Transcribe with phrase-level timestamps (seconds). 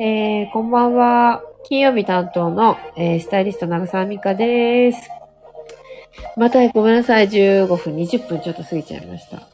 [0.00, 1.40] えー、こんばんは。
[1.62, 5.08] 金曜日担当の、えー、スタイリスト長澤美香です。
[6.36, 7.28] またごめんなさい。
[7.28, 9.48] 15分、20分ちょっと過ぎちゃいました。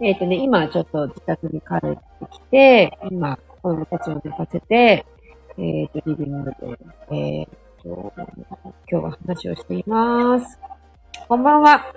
[0.00, 1.98] えっ、ー、とね、今ちょっと自宅に帰って
[2.32, 5.06] きて、今、子供たちを寝かせて、
[5.58, 6.56] えっ、ー、と、リビングで、
[7.12, 7.48] えっ、ー、
[7.84, 8.26] と、今
[8.88, 10.58] 日は話をしています。
[11.28, 11.94] こんばんは。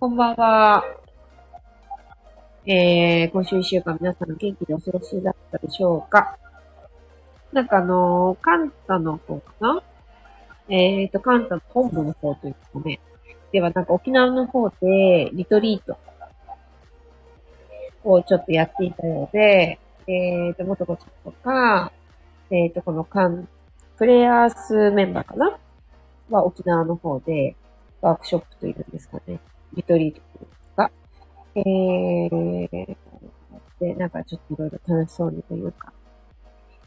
[0.00, 0.82] こんばんは。
[2.70, 6.36] えー、今週一週間皆さん元気でお過ごしだったでしょうか？
[7.50, 9.82] なんかあのー、カンタの方かな？
[10.68, 13.00] えっ、ー、と、カンタの本部の方というかね。
[13.52, 15.96] ではなんか沖縄の方でリトリート
[18.04, 21.90] をちょっとやっていたようで、えっ、ー、と、元子ちゃんとか、
[22.50, 23.48] えっ、ー、と、このカン、
[23.96, 25.58] プレイヤースメンバーかな？
[26.28, 27.56] は沖縄の方で、
[28.02, 29.40] ワークショップというんですかね。
[29.72, 30.20] リトリート。
[31.54, 32.96] えー、
[33.80, 35.92] で、なんかちょっといろいろ楽しそうにというか、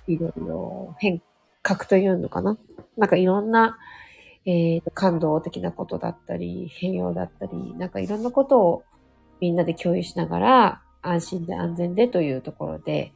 [0.07, 1.21] いろいろ変
[1.61, 2.57] 革というのかな？
[2.97, 3.77] なんかいろんな、
[4.45, 8.83] えー、感動的なことだったり、変容だったり、なんかいろんなことを
[9.39, 13.13] みんなで共有しながら、安心で安全でというところで、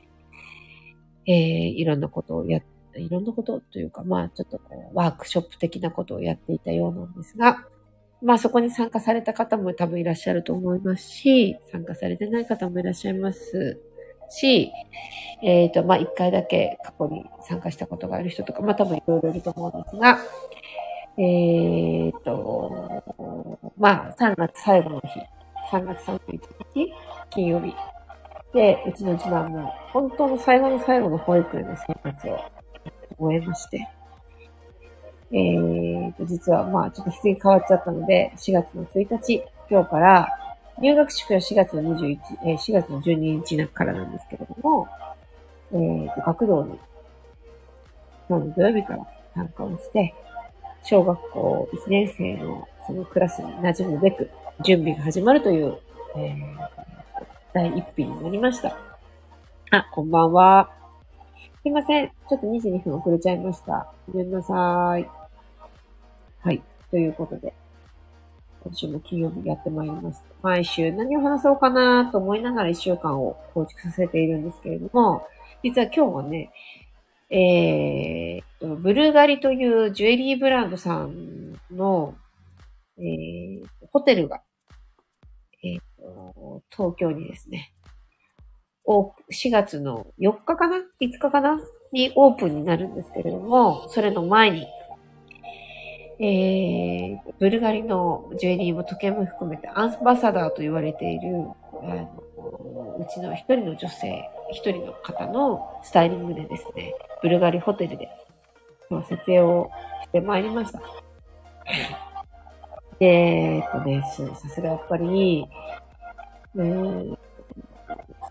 [1.27, 2.61] えー、いろんなことをや、
[2.95, 7.66] いろんなことというか、まあちょっとこう、ワークショップ的なことをやっていたようなんですが、
[8.21, 13.80] まあそこに参加された方も多分いらっしゃると思いますし、参加されてない方もいらっしゃいます
[14.30, 14.72] し、
[15.44, 20.19] えっ、ー、と、まあ一回だけ過去に参加したことがある人とか、まあ多分いろいろいると思うんですが、
[21.17, 23.03] えっ、ー、と、
[23.77, 25.19] まあ3月最後の日、
[25.72, 26.39] 3月31
[26.73, 26.94] 日、
[27.29, 27.73] 金曜日。
[28.53, 32.39] で、うちの次男も、本当の最後の最後の保育園の生活を
[33.17, 33.88] 終えまして、
[35.31, 40.29] えーと、実はまあちょっと日付変わっちゃったので、4月の1日、今日から、
[40.79, 44.87] 入学式は4月の21、えー、4月の12日からなんですけれども、
[45.71, 46.79] えーと、学童に、
[48.29, 50.13] 今日の土曜日から参加をして、
[50.83, 54.29] 小学校1年生のそのクラスに馴染むべく
[54.63, 55.77] 準備が始まるという、
[56.16, 56.35] えー、
[57.53, 58.77] 第一品になりました。
[59.71, 60.84] あ、こんばんは。
[61.65, 62.09] すいません。
[62.09, 63.91] ちょっと22分遅れちゃいました。
[64.07, 65.09] ごめんなさい。
[66.43, 66.61] はい。
[66.91, 67.55] ということで、
[68.63, 70.23] 今週も金曜日やってまいります。
[70.43, 75.25] 毎週何を話そうかなと思いながら一週間を構築させているんですけれども、
[75.63, 76.51] 実は今日はね、
[77.31, 82.13] えー、ブルーガリというジュエリーブランドさんの、
[82.99, 84.43] えー、ホテルが
[85.65, 87.73] え、ー、と、東京にですね、
[88.88, 91.59] 4月の4日かな ?5 日かな？
[91.91, 94.68] にオープンになるんですけれども、それの前に、
[96.19, 101.47] えー、ブルガリのジュエリーも時計も含めてアンバサダーと言われている、
[101.84, 108.09] あのうちの一人の女性、一人の方のスタイリングでですね、ブルガリホテルで
[108.90, 109.69] 撮影を
[110.03, 110.81] してまいりました。
[113.00, 114.03] で、えっとね、
[114.35, 115.47] さすがやっぱり、
[116.56, 117.18] えー、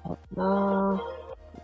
[0.05, 1.03] そうな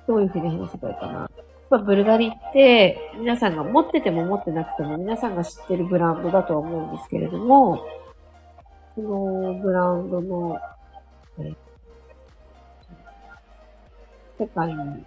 [0.06, 1.30] どういうふうに話せばいいかな。
[1.70, 7.86] まあ、ブルガリって、皆さんが持ってても持ってなくても皆さんが知ってるブランドだとは思うんですけれども、
[8.96, 10.58] そのブランドの、
[11.38, 11.52] え、
[14.38, 15.04] 世界に、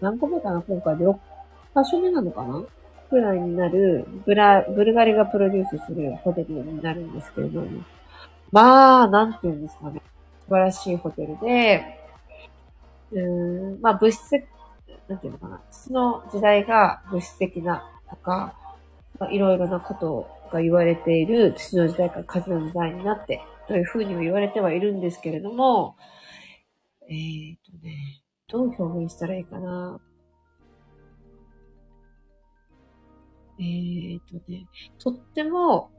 [0.00, 1.18] 何個目かな今回で6箇
[1.88, 2.62] 所目なのかな？
[3.08, 7.68] くらいになるブラ、ブルガリがプロデュースするホテルになるんですけれども、
[8.50, 10.02] まあ、なんて言うんですかね。
[10.40, 11.97] 素晴らしいホテルで、
[13.12, 14.32] うん、まあ物質、
[15.08, 15.62] なんていうのかな。
[15.70, 18.54] その時代が物質的なとか、
[19.18, 25.96] まあ、いろいろなことが言われている土の時代から風の時代になって、というふうにも言われてはいるんですけれども、
[27.10, 30.00] えっ、とね、どう表現したらいいかな。
[33.60, 34.66] えー、とね、
[34.98, 35.90] とっても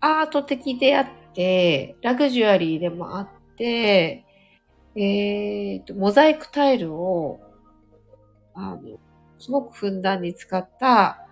[0.00, 4.23] アート的であって、ラグジュアリーでもあって、
[4.96, 7.40] えー、と、モザイクタイルを、
[8.54, 8.98] あの、
[9.38, 11.26] すごくふんだんに使った、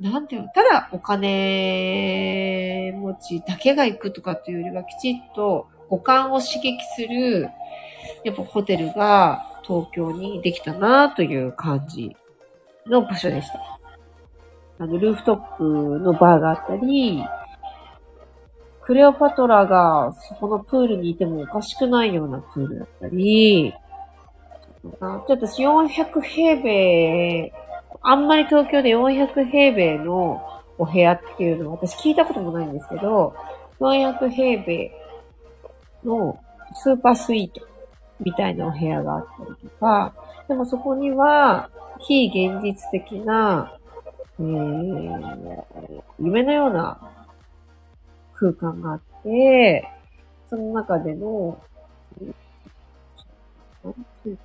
[0.00, 7.48] なんていうの、ただお金持ちだけが行くとかっていうよりは、きちっと五感を刺激する、
[8.24, 12.16] やっぱホテルが東京にできたなという感じ
[12.86, 13.78] の場所でした。
[14.80, 15.64] あの、ルーフトップ
[16.00, 17.24] のバーがあったり、
[18.84, 23.72] クレオパトラがそこのプールにいてもおかしくないようなプールだったり、
[24.82, 27.52] ちょっと私400平米、
[28.02, 30.42] あんまり東京で400平米の
[30.78, 33.34] お部屋っていうのは私聞いたこともないんですけど、
[33.78, 34.90] 400平米
[36.04, 36.38] の
[36.74, 37.66] スーパースイート
[38.18, 40.12] みたいなお部屋があったりとか、
[40.48, 41.70] でもそこには、
[42.00, 43.78] 非現実的な、
[44.40, 46.98] えー、夢のような
[48.42, 49.88] 空間があって、
[50.50, 51.62] その中での、
[53.84, 54.38] なんていう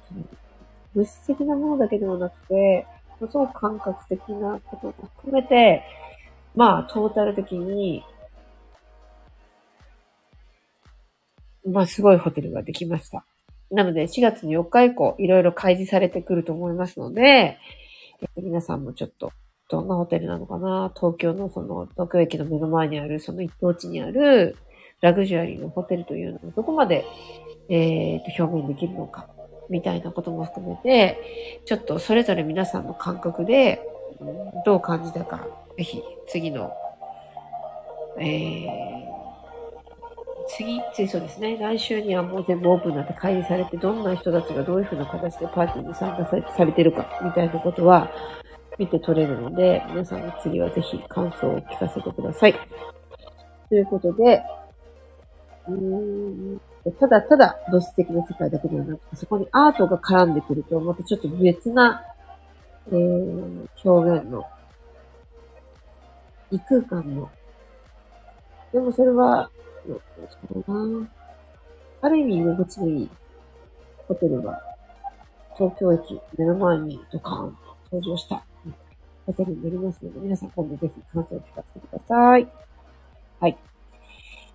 [0.94, 2.86] 物質的なものだけではなくて、
[3.20, 5.84] すごく感覚的なことも含めて、
[6.56, 8.04] まあ、トータル的に、
[11.66, 13.26] まあ、すごいホテルができました。
[13.72, 17.58] なので、4月の4日以降、いろいろ開示されてくると思いますので、
[18.38, 19.32] 皆さんもちょっと、
[19.70, 20.92] どんなホテルなのかな？
[20.96, 24.56] 東京のその、東京駅の目の前にある、その一等地にある、
[25.02, 27.06] ラグジュアリーのホテルというのをどこまで、
[27.70, 29.28] えー、と、表現できるのか、
[29.70, 33.82] みたいなことも含めて、ちょっとそれぞれ皆さんの感覚で、
[34.66, 35.46] どう感じたか、
[35.78, 36.72] ぜひ、次の、
[38.18, 38.68] えー、
[40.48, 41.58] 次、次そうですね。
[41.60, 46.26] 来週にはもう全部オープンなって開示されて、どんな人たちがどういうふうな形でパーティーに参加
[46.56, 48.10] されてるか、みたいなことは
[48.78, 52.56] 見て取れるので、皆さんの次はぜひ感想を聞かせてください。
[53.70, 54.44] ということで、
[55.68, 56.62] うーん
[57.00, 62.04] ただただ物質的な世界だけではなくて、そこにアートが絡んでくると、またちょっと別な、
[62.90, 64.46] えー、表現の、
[66.52, 67.30] 異空間の、
[68.72, 69.50] でもそれは、
[69.86, 71.08] そうな
[72.02, 73.10] ある意味居心地のいい
[74.08, 74.62] ホテルが、
[75.58, 77.58] 東京駅目の前にドカーンと
[77.92, 78.47] 登場した
[79.28, 82.48] ホテルになりますので、皆さん今度ぜひ感想を聞かせてください。
[83.42, 83.58] はい。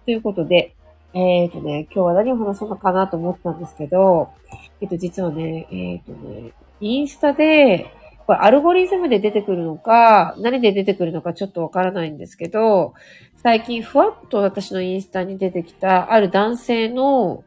[0.07, 0.75] ということで、
[1.13, 4.31] えっ、ー、とね、今日は何を話そうのかなと思ったんですけど、
[4.81, 7.95] えっ、と、実はね、えっ、ー、とね、インスタで、
[8.27, 12.95] これアルゴリズムで出てくるのか、何で出てくるのかちょっとわからないんですけど、
[13.37, 17.45] 最近ふわっと私のインスタに出てきた、ある男性の、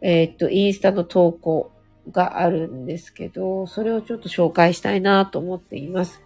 [0.00, 1.72] えっ、と、インスタの投稿
[2.10, 6.22] があるんですけど、それをちょっと紹介したいなと思っています。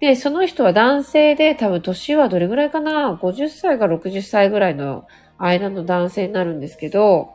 [0.00, 5.06] で、その人は男性で多分年はどれぐらいかな ?50 歳か60歳ぐらいの
[5.38, 7.30] 間の男性になるんですけど、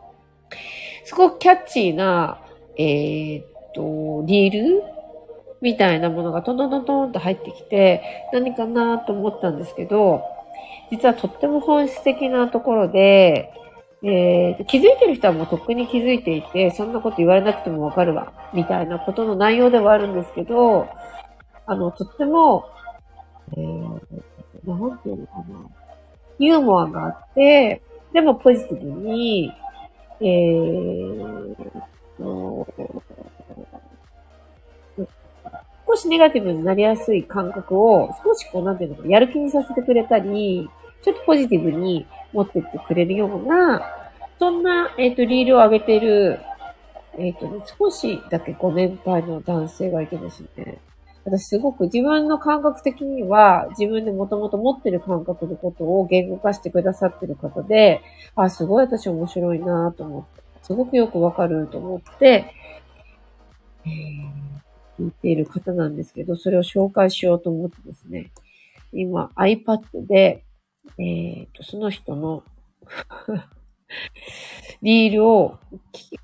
[1.05, 2.41] すごくキャッチーな、
[2.77, 4.83] えー、っと、リール
[5.61, 10.23] みたいなものがトントントントンと入ってきて、何かなと思ったんですけど、
[10.91, 13.51] 実はとっても本質的なところで、
[14.01, 20.87] えー、気づいてる人はもうとっくに気づいていて、そんなこと言われなくてもわかるわ、みたいなことの内容ではあるんですけど、
[21.65, 22.65] あの、とっても、
[23.57, 23.89] えー、
[24.65, 25.43] なんていうのかな。
[26.39, 27.81] ユーモアがあって、
[28.13, 29.51] でもポジティブに、
[30.21, 31.55] えー、
[35.87, 40.69] 少しネガティブになりやすい感覚を少しこう、なんていうのか、やる気にさせてくれたり、
[41.01, 43.81] ちょっとポジティブに持ってってくれるような、
[44.37, 46.39] そんな、えっ、ー、と、リールを上げてる、
[47.17, 50.79] えっ、ー、と、少しだけご年配の男性がいてですね、
[51.25, 58.01] 私すごく自分の感覚的には、自分でもともと持ってる感覚のことを言語化してくださってる方で、
[58.35, 62.53] あ、すごい私面白いなと思って、すごくよくわかると思って、
[63.85, 68.31] えー、聞いている方なんですけど、それを紹介しようと思ってですね、
[68.93, 70.43] 今 iPad で、
[70.97, 72.43] えー、と、その人の
[74.81, 75.57] リールを、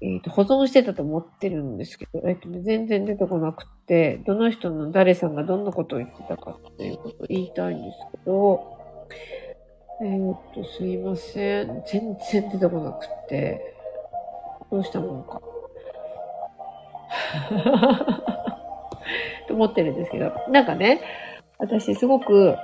[0.01, 8.77] えーと、保存してたと思ってるんですけど、えっ、ー、と、全然出てこなくって、どの人の誰さんがどんなことを言ってたかっていうことを言いたいんですけど、
[10.01, 11.83] えっ、ー、と、すいません。
[11.85, 13.75] 全然出てこなくって、
[14.71, 15.41] どうしたもんか。
[19.47, 21.01] と思ってるんですけど、なんかね、
[21.57, 22.55] 私すごく、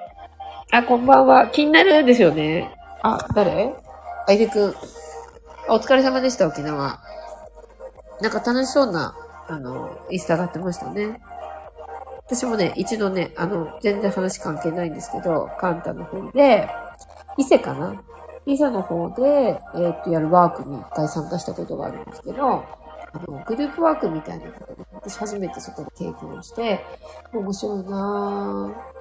[0.74, 1.48] あ、こんばんは。
[1.48, 2.74] 気になるんですよね。
[3.02, 3.76] あ、誰？
[4.26, 4.74] あいでくん。
[5.68, 7.02] お疲れ様でした、沖縄。
[8.22, 9.14] なんか楽しそうな、
[9.50, 11.20] あの、インスタがあってましたね。
[12.26, 16.70] 私もね、一度ね、あの、全然話関係ないんですけど、カンタの方で、
[17.38, 18.02] 伊勢かな？
[18.46, 22.64] 伊勢の方で、えー、っと、やるワークに一回参加したことがあるんですけど、あ
[23.28, 26.86] の、グループワークみたいなことで、私初めてそこで経験をして、
[27.34, 29.01] 面白いなぁ。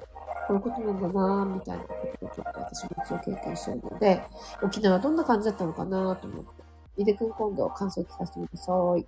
[0.51, 4.21] こういうことなんだなみたいなことをちょっと私も一応経験してるので、
[4.61, 6.61] 沖縄どんな感じだったのかなと思って。
[6.97, 9.07] 井出くん今度感想聞かせてください。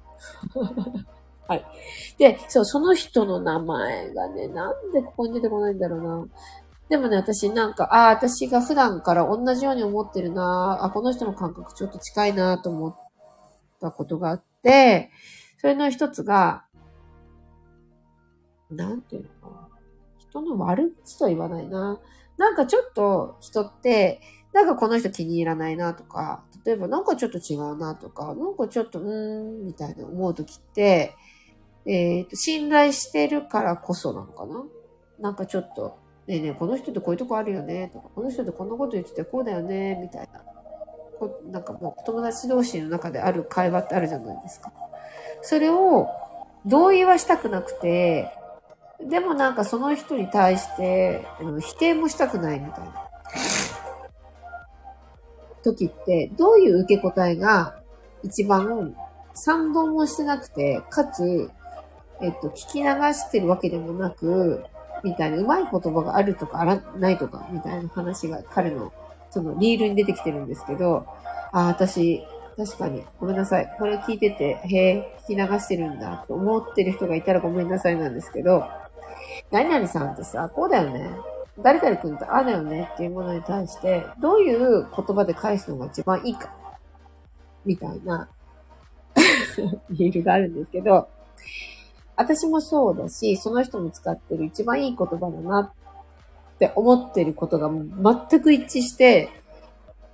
[1.48, 1.66] はい。
[2.18, 6.26] で、そう、その人の名前がね、なんでここに出てこないんだろうな。
[6.90, 12.96] でもね、私なんか、ああ、私が普段から同じように思ってるなあ、この人の感覚ちょっと近いなと思っ
[13.82, 15.12] たことがあって、
[15.58, 16.66] それの一つが、
[18.70, 19.63] なんていうのかな。
[20.42, 22.00] 人の悪口とは言わないな。
[22.38, 24.22] なんかちょっと人って
[24.54, 31.16] なんかこの人気に入らないなとか、例えばなんかちょっと違うなとか、なんかちょっと、うーん、みたいな思うときって、
[31.86, 34.64] えっ、ー、と、信頼してるからこそなのかな
[35.20, 35.98] なんかちょっと、
[36.28, 40.42] ねえねえ、この人ってこういうとこあるよねとか、この人ってこんなこと言っててこうだよねみたいな。
[41.20, 44.72] こなんかもう友達同士の中である会話ってあるじゃないですか。
[45.42, 46.08] それを
[46.66, 48.32] 同意はしたくなくて、
[49.10, 51.26] でもなんかその人に対して、
[51.62, 52.94] 否定もしたくないみたいな。
[55.64, 57.80] 時って、どういう受け答えが
[58.22, 58.96] 一番
[59.34, 61.50] 賛同もしてなくて、かつ、
[62.22, 64.64] えっと、聞き流してるわけでもなく、
[65.04, 68.94] みたいな、うまい言葉があるとかあらないとか、みたいな話が彼の、
[69.30, 71.06] そのリールに出てきてるんですけど、
[71.52, 72.24] あ、私、
[72.56, 73.76] 確かに、ごめんなさい。
[73.80, 78.64] これ聞いてて、へえ、聞き流してるんだと思ってる人がいたらごめんなさいなんですけど、
[79.52, 81.10] 何々さんってさ、こうだよね。
[81.62, 86.52] 誰々君ってああだよねっていうものに対して、どういう言葉で返すのが一番いいか、
[87.64, 88.28] みたいな
[89.92, 91.08] リールがあるんですけど、
[92.16, 99.30] 私もそうだし、その人も使ってる一番いい言葉だなって思ってることが全く一致して、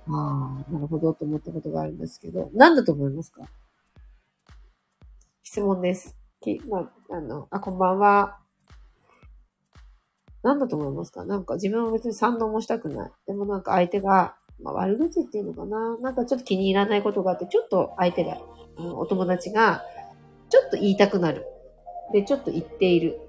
[0.08, 3.44] ああ、なるほどと思ったことがあるんですけど、何だと思いますか？
[5.42, 6.16] 質問です。
[6.42, 8.39] き、まあ、あの、あ、こんばんは。
[10.42, 11.24] 何だと思いますか？
[11.24, 13.10] なんか自分は別に賛同もしたくない。
[13.26, 15.98] でもなんか相手が、まあ、悪口っていうのかな？
[15.98, 18.38] なんかちょっと気に入らないことがあって、ちょっと相手が、
[18.78, 19.82] うん、お友達が、
[20.48, 21.44] ちょっと言いたくなる。
[22.12, 23.20] で、ちょっと言っている。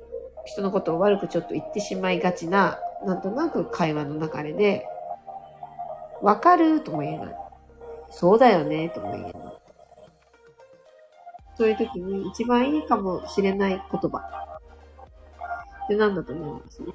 [0.43, 4.87] 人のことを悪くちょっと言ってしまいがちな、なんとなく会話の流れで、
[6.23, 7.35] わかるとも言えない。
[8.09, 9.33] そうだよねとも言えない。
[11.55, 14.50] そういう時に一番いいかもしれない言葉。
[15.91, 16.87] ってなんだと思うんですね。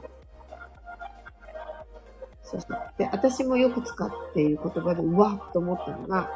[2.42, 2.78] そうそう。
[2.96, 6.30] で、私もよく使っている言葉で、うわっと思ったのが、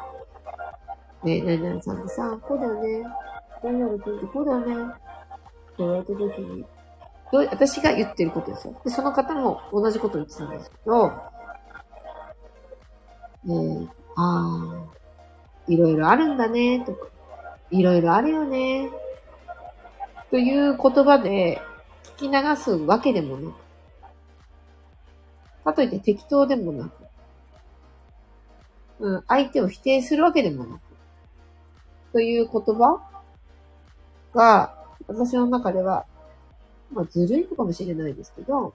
[1.23, 3.05] ねえ、何々さんってさ、こうだよね。
[3.63, 4.65] 何々君ってこうだよね。
[4.65, 4.93] って
[5.79, 6.65] 言われた時に、
[7.31, 8.79] どう私が言ってることですよ。
[8.83, 11.07] で、その方も同じこと言ってたんですけど、
[13.43, 13.87] ねえ
[14.17, 14.85] ああ、
[15.67, 17.07] いろいろあるんだね、とか、
[17.71, 18.89] いろいろあるよね、
[20.29, 21.61] という言葉で
[22.21, 23.53] き流すわけでもなく、
[25.63, 26.91] かといって適当でもなく、
[28.99, 30.81] うん、相手を否定するわけでもなく、
[32.13, 33.01] という言葉
[34.33, 36.05] が、私の中では、
[36.91, 38.73] まあ、ずるいのかもしれないですけど、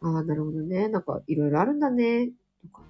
[0.00, 0.88] ああ、なるほどね。
[0.88, 2.30] なんか、いろいろあるんだね。
[2.62, 2.82] とか、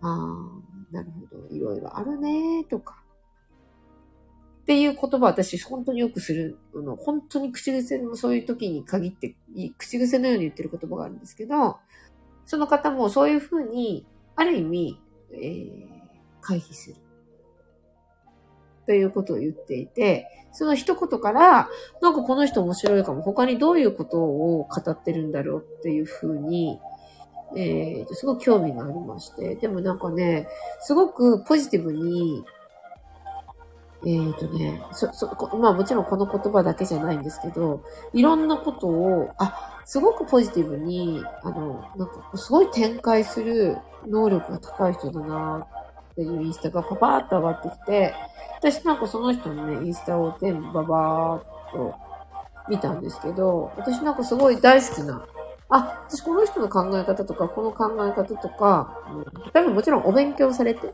[0.00, 1.54] ああ、なるほど。
[1.54, 2.64] いろいろあるね。
[2.64, 3.05] とか。
[4.66, 6.96] っていう言葉私本当によくするあの。
[6.96, 9.36] 本当に口癖のそういう時に限って、
[9.78, 11.76] 口癖のように言ってる言葉があるんですけど、
[12.46, 14.04] その方もそういうふうに、
[14.34, 15.00] ある意味、
[15.32, 15.86] えー、
[16.40, 16.96] 回避する。
[18.86, 21.68] ということを言っていて、その一言から、
[22.02, 26.80] なんかこの人面白いかも、他にどういうことを語ってるんだろうっていうふうに、
[27.56, 30.48] えー、すごく興味がありまして、でもなんかね、
[30.80, 32.44] すごくポジティブに、
[34.04, 35.26] えっ、ー、とね、そ、そ、
[35.58, 45.66] まあもちろんこの言葉だけじゃないんですけど、いろんなことを、あ、すごくポジティブに、あの、なんかすごい展開する能力が高い人だな
[46.12, 48.14] っていうインスタがパパーっと上がってきて、
[48.58, 51.94] 私なんかその人のね、インスタを全部ババーっと
[52.68, 55.24] 見たんですけど、私なんかすごい大好きな、
[55.68, 58.98] あ、私この人の考え方とか、この考え方とか、
[59.46, 60.92] う、多分もちろんお勉強されて、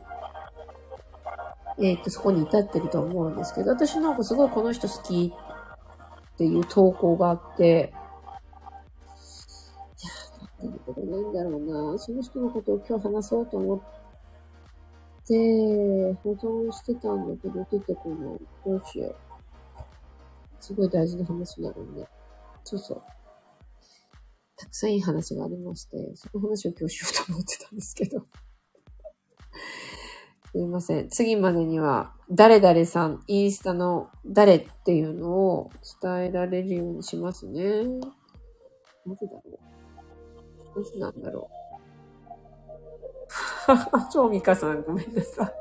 [1.79, 5.33] えっ、ー、と、そこに至ってると思うんですけど、私なんかすごいこの人好き
[6.33, 7.93] っていう投稿があって、
[10.61, 11.97] いや、なんてことないんだろうな。
[11.97, 13.79] その人のことを今日話そうと思っ
[15.25, 18.39] て、保存してたんだけど出てこない。
[18.65, 19.15] どうしよう。
[20.59, 22.07] すごい大事な話になるんで。
[22.63, 23.01] そうそう。
[24.55, 28.25] たくさんいい話がありまして、その話を今日しようと思ってたんですけど。
[30.53, 31.09] すいません。
[31.09, 37.85] 次までには、誰々さん、インスタの誰っていうのを伝えられるようにしますね。
[39.03, 39.41] なぜだろ
[40.75, 40.79] う。
[40.79, 41.63] なぜなんだろう。
[44.13, 45.53] 超ミカさん、ごめんなさい。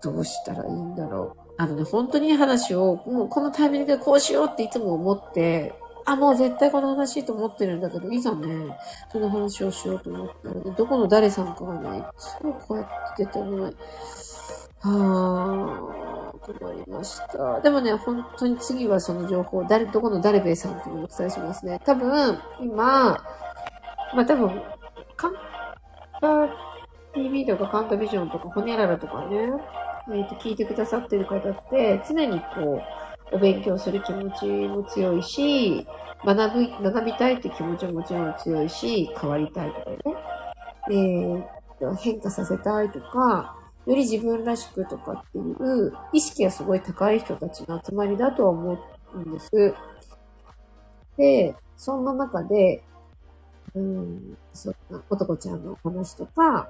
[0.00, 1.40] どうしたらいいんだろう。
[1.56, 8.76] あのね、本当にいい話を、もうこのタイミングでこうしようっていつも思って、あ、もう絶対この話と思ってるんだけど、いざね、
[9.10, 13.76] その話をしようと思ったらね、どこの誰さんかがね、いつもこうやって出てない。
[14.80, 17.60] はぁ、困りました。
[17.60, 21.80] でもね、本当に次はその情報、誰、どこの誰べいさんっていうのをお伝えしますね。
[21.84, 23.24] 多分、今、
[24.14, 24.62] まあ多分、
[25.16, 25.34] カン
[26.20, 26.48] パ
[27.14, 29.52] TV とかカンタビジョンとかホニャララとかね、
[30.08, 32.82] えー、と聞いてくださってる方って常にこう、
[33.32, 35.86] お勉強する気持ちも強いし、
[36.24, 39.98] 学び、学びたいって気持ちももちろん強いし、変わりたいとかね。
[40.90, 48.78] えー、変化させたいとか、より自分らしくとかっていう意識がすごい高い人たちの集まりだとは思
[49.14, 49.74] うんです。
[51.16, 52.84] で、そんな中で、
[53.74, 56.68] うん、そんな、男ちゃんの話とか、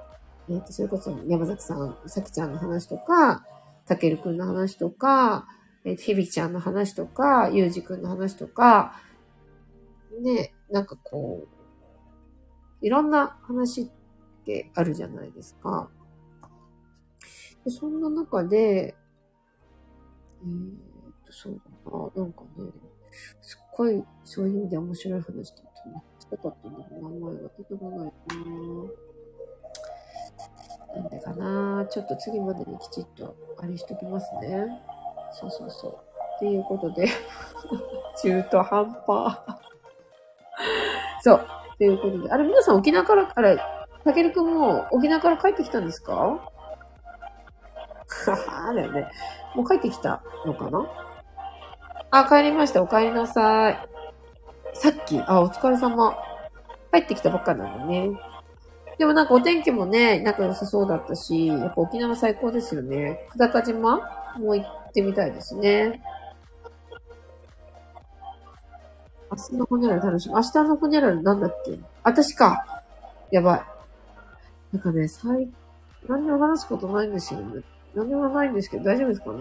[0.49, 3.45] えっ、ー、と、それこそ山崎さん、さきちゃんの話とか、
[3.85, 5.45] たけるくんの話とか、
[5.85, 8.99] えー、ひびちゃんの話とか、ゆうじくんの話とか、
[10.21, 11.47] ね、なんかこ
[12.81, 13.87] う、いろんな話っ
[14.45, 15.89] てあるじゃないですか。
[17.63, 18.95] でそんな中で、
[20.43, 22.71] えー、っと、そうだな、なんかね、
[23.41, 28.11] すっごい、そういう意味で面白い話だっためっちゃかったんだけど、名前が出てこない
[30.95, 34.81] ななんでかなちょっと次までにきちっと、あれしときますね。
[35.33, 35.95] そうそうそう。
[36.35, 37.07] っていうことで
[38.21, 39.37] 中途半端
[41.21, 41.45] そう。
[41.77, 42.31] ということで。
[42.31, 43.57] あれ、皆さん沖縄から、あれ、
[44.03, 46.13] たけるくんも沖縄から帰ってきたんですか？
[46.15, 46.39] は
[48.67, 49.09] はだよね。
[49.55, 50.85] もう帰ってきたのかな？
[52.11, 52.81] あ、帰りました。
[52.83, 53.89] お帰りなさい。
[54.73, 56.15] さっき、あ、お疲れ様。
[56.91, 58.11] 帰ってきたばっかなのね。
[58.99, 63.27] でもなんかお天気もね、仲良さそうだったし、やっぱ沖縄最高ですよね。
[63.31, 63.99] 久高島？
[64.37, 66.01] もう行ってみたいですね。
[69.31, 70.35] 明日のホニャララ楽しみ。
[70.35, 71.79] 明日のホニャララなんだっけ？
[72.03, 72.83] 私か。
[73.31, 73.63] やばい。
[74.73, 75.49] なんかね、最、
[76.07, 77.63] 何にも話すことないんですよね。
[77.95, 79.39] 何にもないんですけど、大丈夫ですかね？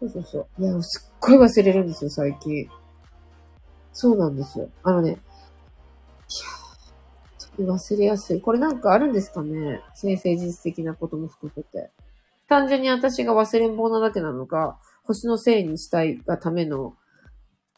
[0.00, 0.62] そうそうそう。
[0.62, 2.68] いや、すっごい忘れるんですよ、最近。
[3.92, 4.68] そうなんですよ。
[4.82, 5.18] あのね、
[7.58, 8.40] いや忘れやすい。
[8.40, 9.80] これなんかあるんですかね？
[9.94, 11.90] 先生実的なことも含めて。
[12.48, 16.96] 単純に私が忘れん坊なだけなのか、星のせいにしたいがための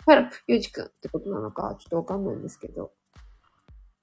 [0.04, 2.92] パラプ、ゆうじくんってことなのか、ちょっとわかんないんですけど。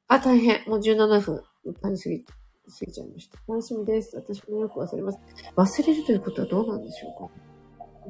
[0.07, 0.63] あ、大変。
[0.67, 1.43] もう17分。
[1.65, 3.37] 歌いすぎ、過ぎちゃいました。
[3.47, 4.15] 楽しみです。
[4.17, 5.19] 私もよく忘れます。
[5.55, 7.33] 忘れるということはどうなんでしょうか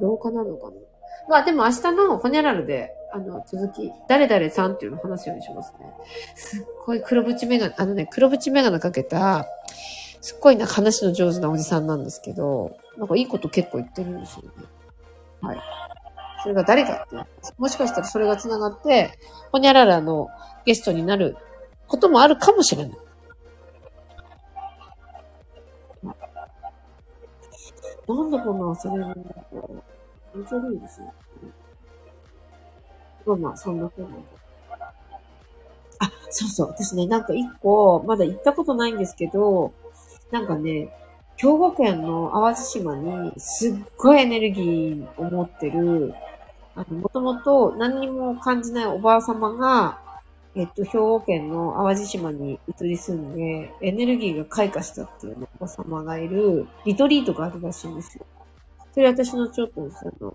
[0.00, 0.76] 老化なのかな
[1.28, 5.78] まあでも明日のホニャラルで、あの、続き、誰々さんっていうのを話すようにしますね。
[6.34, 9.46] すっごい黒縁メガネ、あのね、黒縁メガネかけた、
[10.24, 14.48] すっごいな話の上手なおじさんなんですけど、なんかいいこと結構言ってるんですよね。
[15.42, 15.60] はい。
[16.42, 17.16] それが誰かって
[17.58, 19.18] もしかしたらそれが繋がって、
[19.52, 20.30] ホニャララの
[20.64, 21.36] ゲストになる
[21.88, 22.98] こともあるかもしれない。
[26.02, 26.14] な
[28.14, 29.84] んでこんな忘れるんだろ
[30.34, 30.38] う。
[30.38, 31.12] めっちゃ悪いですね。
[33.26, 34.12] まあまあ、そんな風なん
[35.98, 36.68] あ、そうそう。
[36.68, 39.74] 私ね、なんか一個、まだ行ったことないんですけど、
[40.30, 40.88] なんかね、
[41.36, 46.14] 兵庫県の淡路島にすっごいエネルギーを持ってる
[46.76, 50.00] あの、もともと何にも感じないおばあ様が、
[50.56, 58.26] えっと、兵庫県の淡路島に移り住んで、エネルギーが開花したっていうおばあ様がいる、リトリートがあるらしいんですよ。
[58.92, 60.34] それ私のちょっと、その、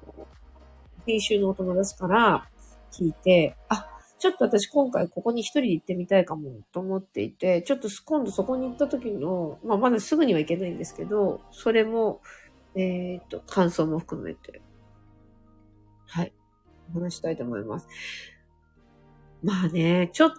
[1.05, 2.47] 編集のお友達から
[2.91, 3.87] 聞いて、あ、
[4.19, 12.21] ちょっと私今回ここに一人で行ってみたいかもと思っていて、ちょっと今度そこに行った時の、まあまだすぐには行けないんですけど、それも、
[12.75, 14.61] えっ、と、感想も含めて
[16.05, 16.33] はい。
[16.91, 17.87] お話したいと思います。
[19.43, 20.31] まあね、ちょ、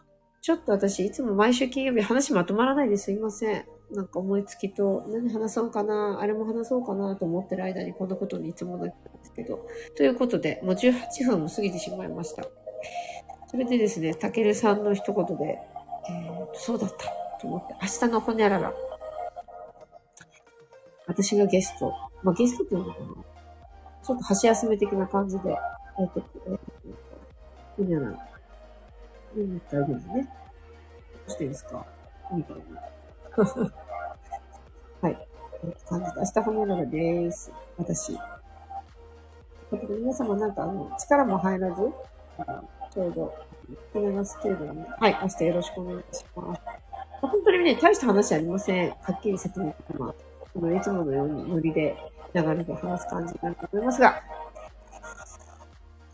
[0.42, 3.64] ちょっと私、いつも毎週金曜日話まとまらないですいません。
[3.92, 9.66] なんか思いつきと、何話そうかな、あれも話そうかなと思ってる間にこんなことにいつもなったんですけど。
[9.96, 12.44] ということで、もう18分も過ぎてしまいました。
[13.50, 15.58] それでですね、たけるさんの一言で、
[16.08, 17.06] えー、そうだった
[17.40, 18.72] と思って、明日のほにゃらら。
[21.08, 21.92] 私がゲスト。
[22.22, 23.06] まあ、ゲストっていうのかな
[24.04, 25.58] ちょっと箸休め的な感じで、
[25.98, 26.60] えっ、と、えっ、と、
[27.74, 28.16] ふにゃな、
[29.34, 30.04] ふにゃってあげるね。
[30.06, 30.20] ど
[31.26, 31.84] うしていいですか？
[32.32, 33.42] みたいな。
[35.02, 35.28] はい。
[35.88, 37.52] 感じで、明日ほにゃららです。
[37.76, 38.16] 私。
[39.72, 41.92] 皆様なんかあの、力も入らず、
[42.92, 43.34] ちょうど、
[43.92, 46.60] これますけれども、はい、明日よろしくお願いします。
[47.20, 48.90] 本当にね、大した話ありません。
[48.90, 50.18] はっきり説明します。
[50.52, 51.96] このいつものようにノリで
[52.34, 54.22] 流れで話す感じになると思いますが、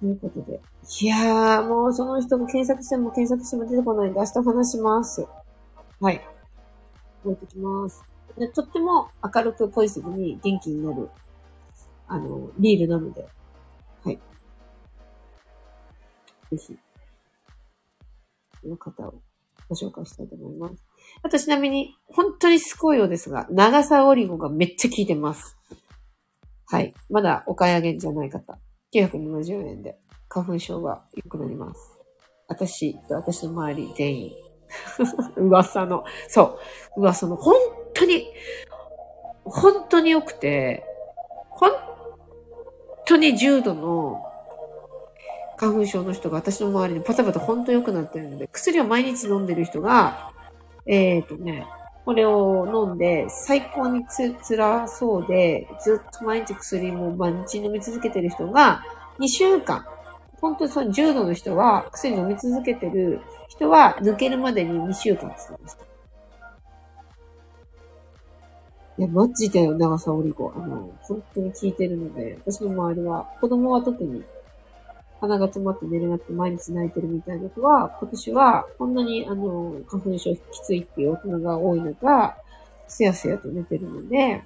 [0.00, 0.60] ということで。
[1.00, 5.26] いやー、もうその人も検索しても検索しても出てこないんで、明日話します。
[6.00, 6.20] はい。
[7.22, 8.04] 覚えてきます。
[8.38, 11.08] でとっても明るくポジティブに元気になる、
[12.08, 13.26] あの、リールなので、
[16.50, 16.76] ぜひ、
[18.62, 19.22] この方を
[19.68, 20.74] ご紹介したいと思います。
[21.22, 25.56] あとちなみに、本当にすごいようですが、長さオリゴがめっちゃ効いてます。
[26.66, 26.94] はい。
[27.10, 28.58] まだお買い上げじゃない方。
[28.92, 31.98] 970円で花粉症が良くなります。
[32.48, 34.32] 私と私の周り全員。
[35.36, 36.58] 噂の、そ
[36.96, 37.54] う、噂の、本
[37.94, 38.26] 当に、
[39.44, 40.84] 本当に良くて、
[41.50, 41.70] 本
[43.06, 44.25] 当に重度の
[45.56, 50.32] 花粉症の人が私の周りにパタパタ本当良くなってるので、薬を毎日飲んでる人が、
[50.86, 51.66] えっ、ー、とね、
[52.04, 58.84] これを飲んで最高につ辛そうで、ずっと毎日薬も毎日飲み続けてる人が、
[59.18, 59.84] 2週間、
[60.40, 65.84] 本当にその重度の人は、薬飲み続けてる人は抜けるまでに2週間って言ってました。
[68.98, 70.52] いや、マジだよ、長さオリゴ。
[70.54, 74.22] あの、本当に効いてるので、私の周りは、子供は特に
[75.26, 82.36] 鼻が詰まって寝れなくて毎日泣いてるみたいな子は、今年はこんなにあの、花粉症きついっていう大人が多い中、
[82.88, 84.42] すやすやと寝てるので、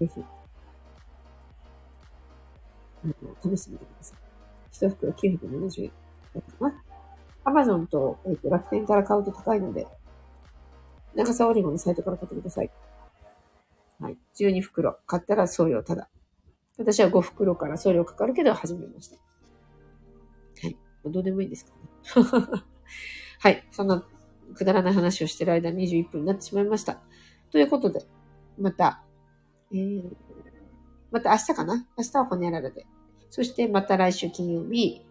[0.00, 0.24] ぜひ、
[3.04, 4.18] あの、試してみてください。
[4.72, 5.92] 一袋970円
[6.34, 6.82] だったかな。
[7.44, 9.86] アマゾンと、えっと、楽天から買うと高いので、
[11.14, 12.70] 長さオリゴのサイトから買ってください。
[14.00, 14.18] はい。
[14.36, 16.08] 12袋買ったら送料ただ。
[16.78, 19.16] 私は5袋から送料かかるけど始めました。
[20.62, 20.76] はい。
[21.04, 22.62] どうでもいいですかね。
[23.40, 23.68] はい。
[23.72, 24.06] そんな
[24.54, 27.00] くだらない話をしてる間21分になってしまいました。
[27.50, 28.06] ということで、
[28.56, 29.04] また、
[29.72, 30.16] えー、
[31.10, 31.86] また明日かな？
[31.96, 32.86] 明日はほにゃららで。
[33.30, 35.04] そしてまた来週金曜日、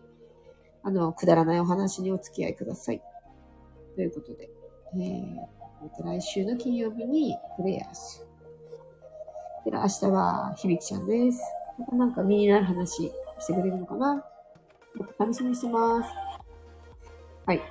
[0.83, 3.01] あの、くだらないお話にお付き合いください。
[3.95, 4.49] ということで、
[4.95, 5.35] えー、
[5.81, 8.26] また来週の金曜日にプレイヤース。
[9.71, 11.41] で、明日は響ちゃんです。
[11.77, 14.23] またなんか身になる話してくれるのかな？
[15.19, 16.09] 楽しみにしてます。
[17.45, 17.61] はい。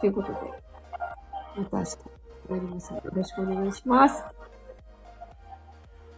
[0.00, 0.38] ということで、
[1.56, 1.96] また明日、
[2.48, 4.24] 参りますのでよろしくお願いします。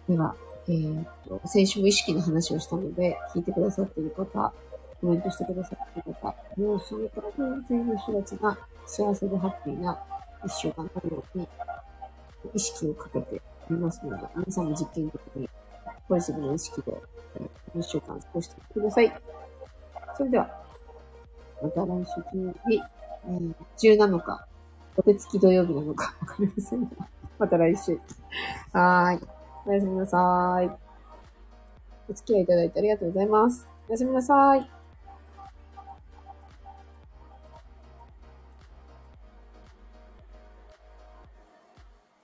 [0.07, 0.37] では、
[0.69, 4.53] えー、っと、先週も意識の話をしたので、聞いてくださっている方、
[5.01, 9.99] コメントしてくださっている方、もうそれから全然の人たちが幸せでハッピーな
[10.45, 11.49] 一週間になるように、
[12.55, 15.49] 意識をかけていますので、皆さんも実験的に
[16.09, 16.93] ポジティブな意識で、
[17.37, 19.13] えー、一週間過ごしてください。
[20.17, 20.63] それでは、
[21.63, 23.55] また来週金曜日、えー、
[23.97, 24.47] 17日、
[24.97, 26.91] お手つき土曜日なのか わかりませんが、
[27.39, 27.99] また来週。
[28.73, 29.29] はーい。
[29.65, 30.71] おやすみなさーい。
[32.09, 33.69] お付き合いいただいてありがとうございます。
[33.89, 34.82] おやすみなさーい。